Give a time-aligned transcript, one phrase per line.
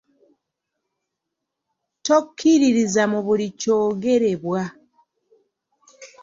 [2.05, 4.61] Tokkiririza mu buli kyogerebwa.